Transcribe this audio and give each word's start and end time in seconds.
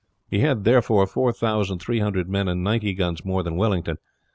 He 0.27 0.39
had, 0.39 0.63
therefore, 0.63 1.05
four 1.05 1.31
thousand 1.31 1.77
three 1.77 1.99
hundred 1.99 2.27
men 2.27 2.47
and 2.47 2.63
ninety 2.63 2.95
guns 2.95 3.23
more 3.23 3.43
than 3.43 3.55
Wellington. 3.55 3.97